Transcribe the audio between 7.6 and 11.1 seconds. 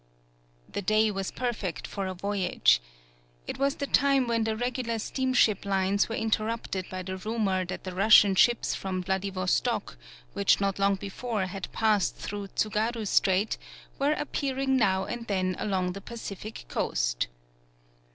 that the Russian ships from Vladivos tock, which not long